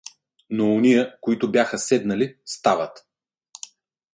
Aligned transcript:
Но 0.49 0.73
ония, 0.75 1.17
които 1.21 1.51
бяха 1.51 1.79
седнали, 1.79 2.37
стават. 2.45 3.05